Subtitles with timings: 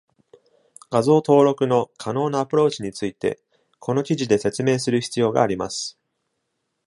[0.89, 3.39] 画像登録の可能なアプローチについて
[3.77, 5.99] この記事で説明する必要があります。